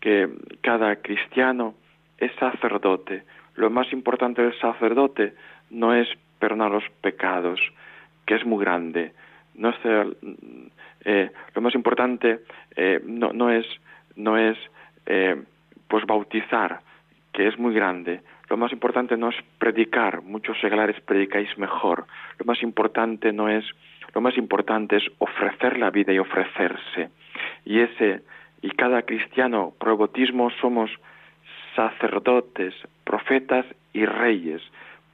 que 0.00 0.28
cada 0.62 0.96
cristiano 0.96 1.74
es 2.18 2.32
sacerdote. 2.36 3.24
Lo 3.56 3.68
más 3.70 3.92
importante 3.92 4.42
del 4.42 4.58
sacerdote 4.58 5.34
no 5.70 5.94
es 5.94 6.08
perdonar 6.38 6.70
los 6.70 6.88
pecados, 7.00 7.60
que 8.26 8.34
es 8.34 8.46
muy 8.46 8.64
grande. 8.64 9.12
No 9.54 9.68
es, 9.68 9.76
eh, 11.04 11.30
lo 11.54 11.60
más 11.60 11.74
importante 11.74 12.40
eh, 12.76 13.00
no, 13.04 13.32
no 13.32 13.50
es, 13.50 13.66
no 14.16 14.38
es 14.38 14.56
eh, 15.06 15.42
pues 15.88 16.06
bautizar, 16.06 16.80
que 17.32 17.46
es 17.48 17.58
muy 17.58 17.74
grande. 17.74 18.22
Lo 18.52 18.58
más 18.58 18.70
importante 18.70 19.16
no 19.16 19.30
es 19.30 19.36
predicar, 19.58 20.20
muchos 20.20 20.60
seglares 20.60 21.00
predicáis 21.00 21.56
mejor. 21.56 22.04
Lo 22.38 22.44
más 22.44 22.62
importante 22.62 23.32
no 23.32 23.48
es, 23.48 23.64
lo 24.14 24.20
más 24.20 24.36
importante 24.36 24.98
es 24.98 25.04
ofrecer 25.16 25.78
la 25.78 25.88
vida 25.88 26.12
y 26.12 26.18
ofrecerse. 26.18 27.08
Y 27.64 27.78
ese, 27.78 28.20
y 28.60 28.68
cada 28.72 29.04
cristiano, 29.04 29.72
pro 29.80 29.96
somos 30.60 30.90
sacerdotes, 31.74 32.74
profetas 33.04 33.64
y 33.94 34.04
reyes. 34.04 34.60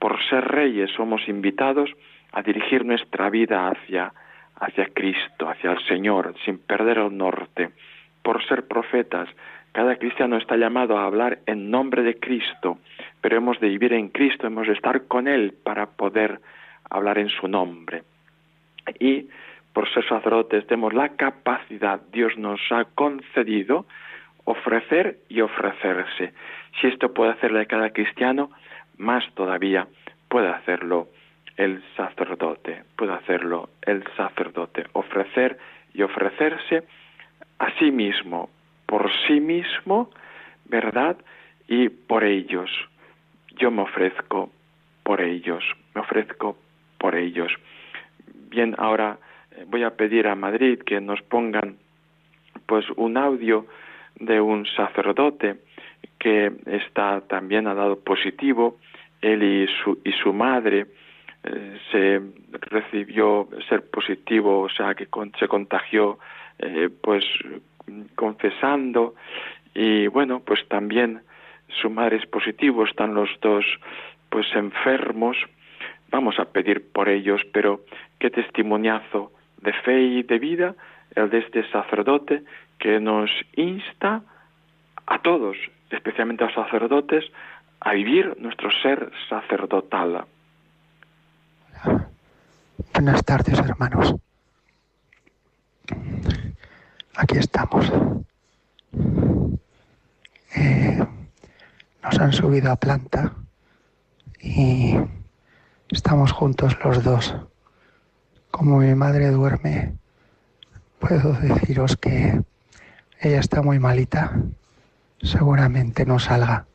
Por 0.01 0.21
ser 0.29 0.45
reyes 0.45 0.91
somos 0.97 1.29
invitados 1.29 1.91
a 2.33 2.43
dirigir 2.43 2.85
nuestra 2.85 3.31
vida 3.31 3.69
hacia, 3.69 4.13
hacia 4.57 4.87
Cristo, 4.87 5.49
hacia 5.49 5.71
el 5.71 5.87
Señor, 5.87 6.35
sin 6.45 6.59
perder 6.59 6.99
el 6.99 7.17
norte. 7.17 7.71
Por 8.21 8.45
ser 8.49 8.67
profetas, 8.67 9.29
cada 9.73 9.97
cristiano 9.97 10.37
está 10.37 10.57
llamado 10.57 10.99
a 10.99 11.05
hablar 11.05 11.39
en 11.47 11.71
nombre 11.71 12.03
de 12.03 12.19
Cristo, 12.19 12.79
pero 13.21 13.37
hemos 13.37 13.61
de 13.61 13.69
vivir 13.69 13.93
en 13.93 14.09
Cristo, 14.09 14.47
hemos 14.47 14.67
de 14.67 14.73
estar 14.73 15.07
con 15.07 15.29
Él 15.29 15.55
para 15.63 15.87
poder 15.87 16.41
hablar 16.91 17.19
en 17.19 17.29
su 17.29 17.49
nombre. 17.49 18.03
Y 18.99 19.29
por 19.73 19.89
ser 19.93 20.07
sacerdotes 20.09 20.67
tenemos 20.67 20.95
la 20.95 21.11
capacidad, 21.11 22.01
Dios 22.13 22.37
nos 22.37 22.61
ha 22.71 22.85
concedido 22.85 23.87
ofrecer 24.45 25.19
y 25.29 25.41
ofrecerse. 25.43 26.33
Si 26.81 26.87
esto 26.87 27.13
puede 27.13 27.33
hacerle 27.33 27.67
cada 27.67 27.91
cristiano, 27.91 28.51
más 28.97 29.25
todavía 29.35 29.87
puede 30.29 30.49
hacerlo 30.49 31.09
el 31.57 31.83
sacerdote, 31.97 32.85
puede 32.97 33.13
hacerlo 33.13 33.69
el 33.83 34.03
sacerdote, 34.17 34.87
ofrecer 34.93 35.59
y 35.93 36.03
ofrecerse 36.03 36.85
a 37.59 37.71
sí 37.79 37.91
mismo, 37.91 38.49
por 38.89 39.11
sí 39.27 39.39
mismo, 39.39 40.11
¿verdad? 40.65 41.19
Y 41.69 41.91
por 41.91 42.25
ellos. 42.25 42.71
Yo 43.59 43.71
me 43.71 43.83
ofrezco 43.83 44.51
por 45.03 45.21
ellos, 45.21 45.63
me 45.95 46.01
ofrezco 46.01 46.57
por 46.97 47.15
ellos. 47.15 47.53
Bien, 48.51 48.75
ahora 48.79 49.19
eh, 49.53 49.67
voy 49.69 49.83
a 49.83 49.91
pedir 49.91 50.27
a 50.27 50.35
Madrid 50.35 50.79
que 50.81 51.03
nos 51.03 51.21
pongan 51.21 51.77
pues 52.65 52.87
un 52.97 53.19
audio 53.19 53.67
de 54.19 54.41
un 54.41 54.65
sacerdote 54.65 55.57
que 56.19 56.51
está 56.65 57.21
también 57.29 57.67
ha 57.67 57.75
dado 57.75 58.01
positivo, 58.01 58.79
él 59.21 59.43
y 59.43 59.67
su, 59.83 60.01
y 60.03 60.13
su 60.13 60.33
madre 60.33 60.87
eh, 61.45 61.79
se 61.93 62.23
recibió 62.71 63.49
ser 63.69 63.83
positivo, 63.91 64.61
o 64.61 64.69
sea 64.71 64.95
que 64.95 65.09
se 65.39 65.47
contagió 65.47 66.19
eh, 66.59 66.89
pues 67.03 67.25
confesando 68.15 69.15
y 69.75 70.07
bueno 70.09 70.41
pues 70.41 70.67
también 70.69 71.23
su 71.81 71.91
madre 71.91 72.17
es 72.17 72.27
positivo, 72.27 72.85
están 72.85 73.15
los 73.15 73.29
dos 73.41 73.65
pues 74.31 74.47
enfermos, 74.55 75.37
vamos 76.11 76.39
a 76.39 76.47
pedir 76.47 76.91
por 76.93 77.09
ellos, 77.09 77.43
pero 77.53 77.85
qué 78.19 78.31
testimoniazo 78.31 79.33
de 79.63 79.73
fe 79.73 80.01
y 80.01 80.23
de 80.23 80.39
vida 80.39 80.75
el 81.15 81.31
de 81.31 81.39
este 81.39 81.69
sacerdote 81.71 82.43
que 82.79 83.01
nos 83.01 83.31
insta 83.57 84.23
a 85.07 85.19
todos, 85.21 85.57
especialmente 85.91 86.45
a 86.45 86.47
los 86.49 86.55
sacerdotes, 86.55 87.25
a 87.81 87.93
vivir 87.93 88.37
nuestro 88.39 88.71
ser 88.83 89.11
sacerdotal. 89.29 90.25
Buenas 92.93 93.25
tardes, 93.25 93.59
hermanos. 93.59 94.15
Aquí 97.21 97.37
estamos. 97.37 97.93
Eh, 100.55 101.05
nos 102.01 102.19
han 102.21 102.33
subido 102.33 102.71
a 102.71 102.77
planta 102.77 103.35
y 104.41 104.95
estamos 105.91 106.31
juntos 106.31 106.77
los 106.85 107.03
dos. 107.03 107.35
Como 108.53 108.79
mi 108.79 108.95
madre 108.95 109.33
duerme, 109.33 109.97
puedo 111.01 111.33
deciros 111.33 111.97
que 111.97 112.41
ella 113.21 113.41
está 113.41 113.63
muy 113.63 113.81
malita. 113.81 114.41
Seguramente 115.21 116.07
no 116.07 116.21
salga 116.21 116.67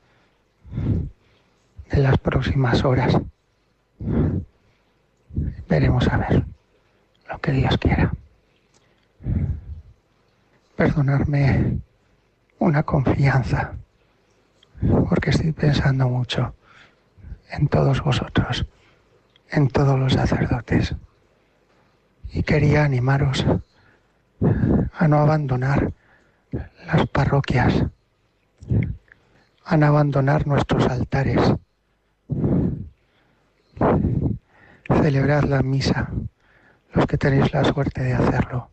de 1.89 1.98
las 2.00 2.18
próximas 2.18 2.84
horas. 2.84 3.18
Veremos 5.70 6.06
a 6.10 6.18
ver 6.18 6.44
lo 7.30 7.39
que 7.39 7.54
Dios 7.54 7.78
quiera. 7.78 8.12
Perdonarme 10.76 11.80
una 12.60 12.84
confianza, 12.84 13.74
porque 15.10 15.30
estoy 15.30 15.52
pensando 15.52 16.10
mucho 16.10 16.56
en 17.52 17.68
todos 17.68 18.04
vosotros, 18.04 18.66
en 19.52 19.68
todos 19.68 20.00
los 20.00 20.14
sacerdotes. 20.14 20.96
Y 22.32 22.42
quería 22.42 22.84
animaros 22.84 23.46
a 24.98 25.08
no 25.08 25.18
abandonar 25.20 25.94
las 26.52 27.08
parroquias, 27.08 27.86
a 29.66 29.78
no 29.78 29.86
abandonar 29.86 30.48
nuestros 30.48 30.88
altares, 30.88 31.40
celebrar 34.88 35.48
la 35.48 35.62
misa, 35.62 36.10
los 36.94 37.06
que 37.06 37.18
tenéis 37.18 37.54
la 37.54 37.64
suerte 37.64 38.02
de 38.02 38.14
hacerlo, 38.14 38.70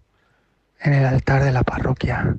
en 0.80 0.94
el 0.94 1.04
altar 1.04 1.44
de 1.44 1.52
la 1.52 1.62
parroquia. 1.62 2.36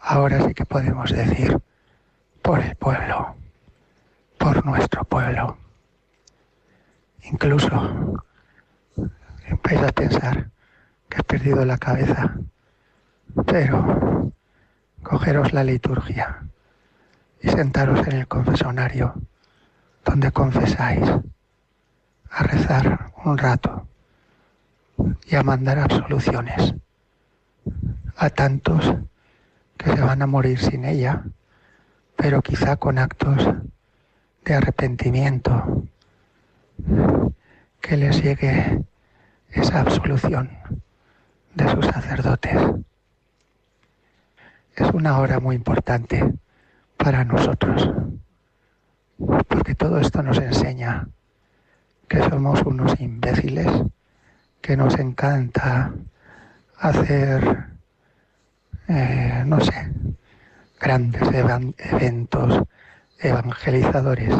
Ahora 0.00 0.46
sí 0.46 0.54
que 0.54 0.64
podemos 0.64 1.10
decir, 1.12 1.58
por 2.42 2.60
el 2.60 2.74
pueblo, 2.76 3.36
por 4.38 4.64
nuestro 4.64 5.04
pueblo. 5.04 5.56
Incluso 7.22 8.22
empieza 9.46 9.88
a 9.88 9.92
pensar 9.92 10.50
que 11.08 11.18
has 11.18 11.24
perdido 11.24 11.64
la 11.64 11.78
cabeza, 11.78 12.34
pero 13.46 14.32
cogeros 15.02 15.52
la 15.52 15.64
liturgia 15.64 16.42
y 17.40 17.48
sentaros 17.48 18.06
en 18.06 18.12
el 18.12 18.28
confesonario 18.28 19.14
donde 20.04 20.32
confesáis, 20.32 21.08
a 22.30 22.42
rezar 22.42 23.12
un 23.24 23.38
rato 23.38 23.86
y 25.26 25.34
a 25.36 25.42
mandar 25.42 25.78
absoluciones 25.78 26.74
a 28.16 28.30
tantos 28.30 28.94
que 29.76 29.90
se 29.94 30.00
van 30.00 30.22
a 30.22 30.26
morir 30.26 30.58
sin 30.58 30.84
ella, 30.84 31.24
pero 32.16 32.42
quizá 32.42 32.76
con 32.76 32.98
actos 32.98 33.48
de 34.44 34.54
arrepentimiento, 34.54 35.84
que 37.80 37.96
les 37.96 38.22
llegue 38.22 38.82
esa 39.50 39.80
absolución 39.80 40.50
de 41.54 41.68
sus 41.70 41.86
sacerdotes. 41.86 42.56
Es 44.76 44.90
una 44.92 45.18
hora 45.18 45.40
muy 45.40 45.56
importante 45.56 46.34
para 46.96 47.24
nosotros 47.24 47.90
porque 49.48 49.74
todo 49.74 49.98
esto 49.98 50.22
nos 50.22 50.38
enseña 50.38 51.08
que 52.08 52.18
somos 52.28 52.62
unos 52.62 52.98
imbéciles, 53.00 53.66
que 54.62 54.76
nos 54.76 54.96
encanta 54.98 55.92
hacer, 56.78 57.66
eh, 58.88 59.42
no 59.44 59.60
sé, 59.60 59.92
grandes 60.80 61.22
eventos 61.32 62.62
evangelizadores, 63.18 64.34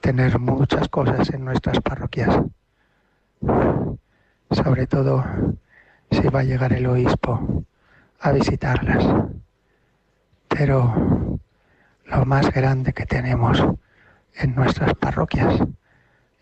tener 0.00 0.38
muchas 0.38 0.88
cosas 0.88 1.30
en 1.30 1.44
nuestras 1.46 1.80
parroquias, 1.80 2.38
sobre 4.50 4.86
todo 4.86 5.24
si 6.10 6.28
va 6.28 6.40
a 6.40 6.44
llegar 6.44 6.74
el 6.74 6.86
obispo 6.86 7.64
a 8.20 8.32
visitarlas. 8.32 9.26
Pero 10.48 11.38
lo 12.04 12.26
más 12.26 12.50
grande 12.52 12.92
que 12.92 13.06
tenemos 13.06 13.64
en 14.34 14.54
nuestras 14.54 14.94
parroquias 14.94 15.60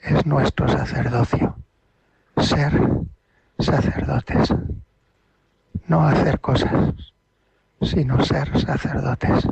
es 0.00 0.26
nuestro 0.26 0.68
sacerdocio, 0.68 1.56
ser 2.42 2.72
sacerdotes, 3.58 4.52
no 5.86 6.06
hacer 6.06 6.40
cosas, 6.40 6.94
sino 7.80 8.22
ser 8.24 8.60
sacerdotes. 8.60 9.46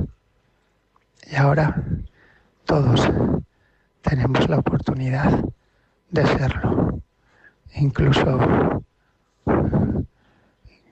Y 1.30 1.36
ahora 1.36 1.82
todos 2.64 3.08
tenemos 4.02 4.48
la 4.48 4.58
oportunidad 4.58 5.44
de 6.10 6.26
serlo, 6.26 7.00
incluso 7.74 8.82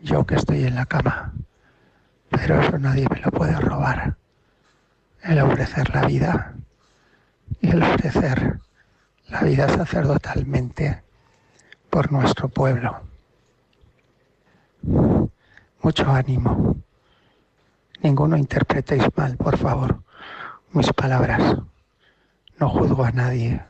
yo 0.03 0.25
que 0.25 0.37
estoy 0.37 0.65
en 0.65 0.77
la 0.77 0.87
cama, 0.87 1.33
pero 2.31 2.61
eso 2.61 2.79
nadie 2.79 3.07
me 3.11 3.21
lo 3.21 3.31
puede 3.31 3.59
robar. 3.61 4.17
El 5.23 5.41
ofrecer 5.41 5.93
la 5.93 6.07
vida 6.07 6.55
y 7.61 7.71
el 7.71 7.83
ofrecer 7.83 8.61
la 9.27 9.43
vida 9.43 9.69
sacerdotalmente 9.69 11.03
por 11.91 12.13
nuestro 12.13 12.49
pueblo. 12.49 13.01
Mucho 15.83 16.11
ánimo. 16.11 16.77
Ninguno 18.03 18.37
interpretéis 18.37 19.05
mal, 19.17 19.37
por 19.37 19.57
favor, 19.57 20.03
mis 20.73 20.93
palabras. 20.93 21.57
No 22.59 22.69
juzgo 22.69 23.05
a 23.05 23.11
nadie, 23.13 23.63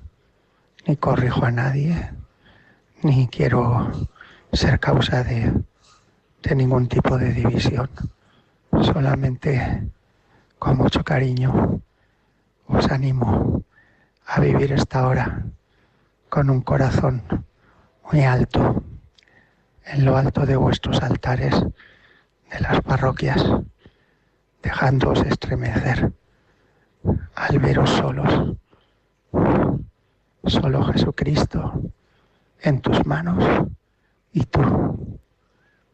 ni 0.87 0.97
corrijo 0.97 1.45
a 1.45 1.51
nadie, 1.51 2.13
ni 3.03 3.29
quiero 3.29 3.91
ser 4.53 4.81
causa 4.81 5.23
de, 5.23 5.53
de 6.43 6.55
ningún 6.55 6.89
tipo 6.89 7.17
de 7.19 7.33
división. 7.33 7.91
Solamente 8.83 9.91
con 10.59 10.77
mucho 10.77 11.05
cariño 11.05 11.81
os 12.67 12.91
animo 12.91 13.63
a 14.27 14.41
vivir 14.41 14.73
esta 14.73 15.07
hora 15.07 15.47
con 16.29 16.51
un 16.51 16.61
corazón 16.61 17.23
muy 18.11 18.25
alto, 18.25 18.83
en 19.85 20.05
lo 20.05 20.17
alto 20.17 20.47
de 20.47 20.57
vuestros 20.57 21.03
altares 21.03 21.55
de 21.55 22.61
las 22.61 22.81
parroquias, 22.81 23.45
dejándoos 24.63 25.23
estremecer 25.27 26.13
al 27.35 27.59
veros 27.59 27.91
solos. 27.91 28.57
Solo 30.45 30.85
Jesucristo 30.85 31.83
en 32.61 32.81
tus 32.81 33.05
manos 33.05 33.69
y 34.33 34.45
tú 34.45 35.19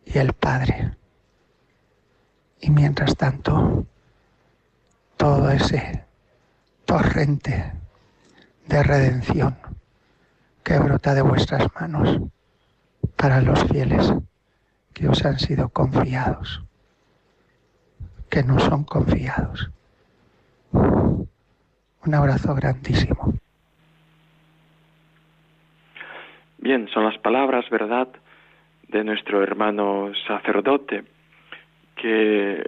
y 0.05 0.19
el 0.19 0.33
Padre. 0.35 0.97
Y 2.61 2.71
mientras 2.71 3.17
tanto, 3.17 3.87
todo 5.17 5.51
ese 5.51 6.05
torrente 6.87 7.73
de 8.67 8.83
redención 8.83 9.64
que 10.65 10.79
brota 10.79 11.15
de 11.15 11.23
vuestras 11.23 11.69
manos 11.79 12.21
para 13.17 13.43
los 13.43 13.63
fieles 13.65 14.13
que 14.95 15.09
os 15.09 15.25
han 15.25 15.39
sido 15.39 15.69
confiados, 15.69 16.63
que 18.31 18.43
no 18.43 18.59
son 18.59 18.85
confiados. 18.85 19.71
Un 20.73 22.15
abrazo 22.15 22.55
grandísimo. 22.55 23.35
Bien, 26.59 26.89
son 26.89 27.05
las 27.05 27.19
palabras, 27.19 27.69
¿verdad?, 27.71 28.09
de 28.89 29.05
nuestro 29.05 29.43
hermano 29.43 30.13
sacerdote, 30.27 31.05
que 31.97 32.65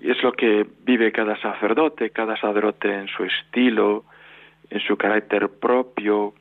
es 0.00 0.22
lo 0.22 0.32
que 0.32 0.66
vive 0.84 1.12
cada 1.12 1.40
sacerdote, 1.40 2.10
cada 2.10 2.36
sacerdote 2.36 2.92
en 2.92 3.08
su 3.08 3.24
estilo, 3.24 4.04
en 4.70 4.80
su 4.80 4.96
carácter 4.96 5.48
propio, 5.48 6.34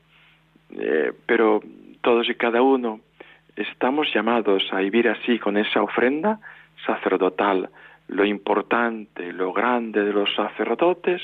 eh, 0.71 1.11
pero 1.25 1.61
todos 2.01 2.29
y 2.29 2.35
cada 2.35 2.61
uno 2.61 2.99
estamos 3.55 4.07
llamados 4.13 4.63
a 4.71 4.79
vivir 4.79 5.09
así 5.09 5.39
con 5.39 5.57
esa 5.57 5.81
ofrenda 5.81 6.39
sacerdotal. 6.85 7.69
Lo 8.07 8.25
importante, 8.25 9.33
lo 9.33 9.53
grande 9.53 10.03
de 10.03 10.13
los 10.13 10.33
sacerdotes 10.33 11.21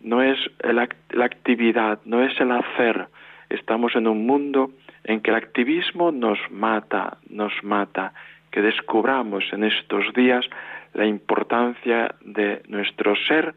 no 0.00 0.22
es 0.22 0.38
la 0.60 1.24
actividad, 1.24 2.00
no 2.04 2.22
es 2.22 2.38
el 2.40 2.52
hacer. 2.52 3.08
Estamos 3.48 3.94
en 3.96 4.06
un 4.06 4.26
mundo 4.26 4.70
en 5.04 5.20
que 5.20 5.30
el 5.30 5.36
activismo 5.36 6.12
nos 6.12 6.38
mata, 6.50 7.18
nos 7.30 7.52
mata, 7.62 8.12
que 8.50 8.60
descubramos 8.60 9.44
en 9.52 9.64
estos 9.64 10.12
días 10.14 10.44
la 10.94 11.06
importancia 11.06 12.14
de 12.20 12.62
nuestro 12.68 13.14
ser 13.16 13.54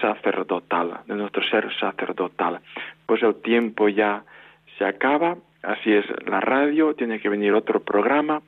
sacerdotal, 0.00 1.00
de 1.06 1.14
nuestro 1.14 1.42
ser 1.44 1.68
sacerdotal. 1.78 2.60
Pues 3.06 3.22
el 3.22 3.36
tiempo 3.42 3.88
ya 3.88 4.22
se 4.78 4.84
acaba, 4.84 5.36
así 5.62 5.92
es 5.92 6.04
la 6.26 6.40
radio, 6.40 6.94
tiene 6.94 7.20
que 7.20 7.28
venir 7.28 7.52
otro 7.52 7.80
programa 7.80 8.42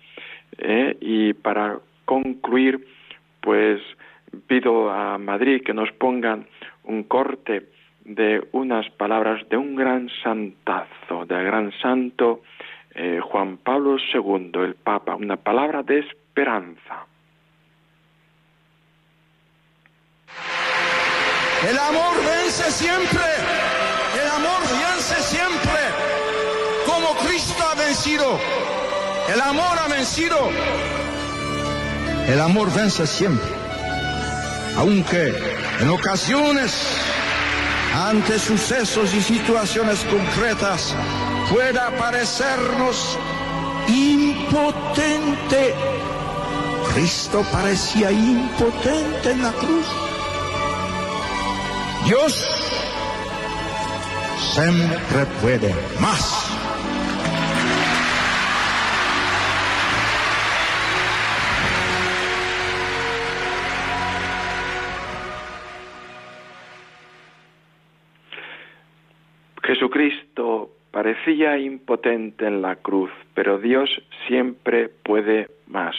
eh, 0.59 0.97
y 1.01 1.33
para 1.35 1.79
concluir, 2.05 2.87
pues 3.41 3.81
pido 4.47 4.91
a 4.91 5.19
Madrid 5.19 5.63
que 5.65 5.75
nos 5.75 5.91
pongan 5.93 6.47
un 6.85 7.05
corte 7.05 7.69
de 8.05 8.47
unas 8.53 8.89
palabras 8.91 9.49
de 9.49 9.57
un 9.57 9.75
gran 9.75 10.09
santazo, 10.23 11.25
del 11.27 11.45
gran 11.45 11.73
santo 11.83 12.43
eh, 12.95 13.21
Juan 13.21 13.59
Pablo 13.59 13.97
II, 13.99 14.53
el 14.55 14.75
Papa, 14.75 15.17
una 15.17 15.37
palabra 15.37 15.83
de 15.83 15.99
esperanza. 15.99 17.07
El 21.69 21.79
amor 21.79 22.17
vence 22.25 22.71
siempre, 22.71 23.21
vencido, 27.87 28.39
el 29.33 29.41
amor 29.41 29.79
ha 29.79 29.87
vencido, 29.87 30.37
el 32.27 32.41
amor 32.41 32.73
vence 32.75 33.07
siempre, 33.07 33.49
aunque 34.77 35.33
en 35.81 35.89
ocasiones 35.91 36.73
ante 37.95 38.39
sucesos 38.41 39.15
y 39.15 39.23
situaciones 39.23 40.01
concretas 40.05 40.95
pueda 41.53 41.97
parecernos 41.97 43.17
impotente. 43.89 45.75
Cristo 46.93 47.45
parecía 47.53 48.11
impotente 48.11 49.31
en 49.31 49.43
la 49.43 49.53
cruz. 49.53 49.87
Dios 52.07 52.45
siempre 54.55 55.27
puede 55.41 55.75
más. 56.01 56.66
Jesucristo 69.97 70.73
parecía 70.91 71.57
impotente 71.57 72.47
en 72.47 72.61
la 72.61 72.77
cruz, 72.77 73.11
pero 73.33 73.59
Dios 73.59 73.89
siempre 74.27 74.91
puede 74.91 75.49
más. 75.67 75.97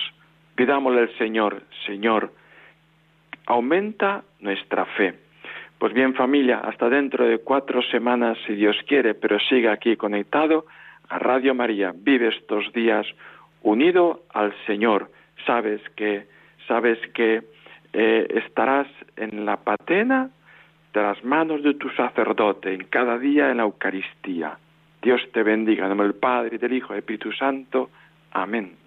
Pidámosle 0.55 0.99
al 0.99 1.17
Señor, 1.17 1.63
Señor, 1.87 2.31
aumenta 3.47 4.23
nuestra 4.39 4.85
fe. 4.85 5.15
Pues 5.79 5.93
bien 5.93 6.13
familia, 6.13 6.59
hasta 6.59 6.89
dentro 6.89 7.25
de 7.25 7.39
cuatro 7.39 7.81
semanas, 7.81 8.37
si 8.45 8.53
Dios 8.53 8.75
quiere, 8.87 9.15
pero 9.15 9.39
siga 9.39 9.71
aquí 9.71 9.95
conectado 9.95 10.67
a 11.09 11.17
Radio 11.17 11.55
María. 11.55 11.91
Vive 11.95 12.27
estos 12.27 12.71
días 12.73 13.07
unido 13.63 14.25
al 14.31 14.53
Señor. 14.67 15.09
Sabes 15.47 15.81
que, 15.95 16.27
sabes 16.67 16.99
que 17.15 17.41
eh, 17.93 18.27
estarás 18.45 18.87
en 19.15 19.43
la 19.43 19.57
patena 19.57 20.29
de 20.97 21.03
las 21.03 21.23
manos 21.23 21.61
de 21.61 21.75
tu 21.75 21.89
sacerdote 21.91 22.73
en 22.73 22.85
cada 22.85 23.19
día 23.19 23.51
en 23.51 23.57
la 23.57 23.63
Eucaristía. 23.63 24.57
Dios 25.01 25.21
te 25.31 25.43
bendiga, 25.43 25.83
en 25.83 25.89
nombre 25.89 26.07
del 26.07 26.15
Padre, 26.15 26.57
del 26.57 26.73
Hijo 26.73 26.87
y 26.87 26.95
del 26.95 26.99
Espíritu 26.99 27.31
Santo. 27.33 27.91
Amén. 28.31 28.86